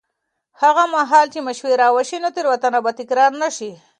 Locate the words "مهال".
0.95-1.25